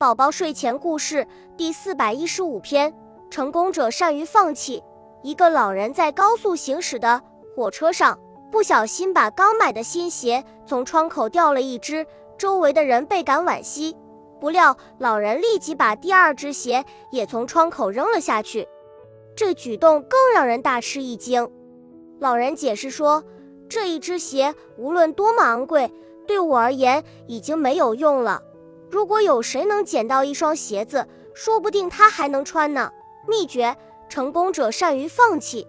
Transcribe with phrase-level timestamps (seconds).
[0.00, 1.26] 宝宝睡前故事
[1.56, 2.94] 第四百一十五篇：
[3.32, 4.80] 成功者善于放弃。
[5.24, 7.20] 一个老人在高速行驶的
[7.56, 8.16] 火车上，
[8.48, 12.06] 不小心把刚买的新鞋从窗口掉了一只，
[12.38, 13.96] 周围的人倍感惋惜。
[14.40, 18.68] 不料，老人立即把第二只鞋也从窗口扔了下去，
[19.34, 21.50] 这举动更让人大吃一惊。
[22.20, 23.24] 老人解释说
[23.68, 25.92] ：“这一只鞋无论多么昂贵，
[26.24, 28.42] 对我而言已经没有用了。”
[28.90, 32.90] 如果有谁能捡到一双鞋子，说不定他还能穿呢。
[33.26, 33.76] 秘诀：
[34.08, 35.66] 成功者善于放弃。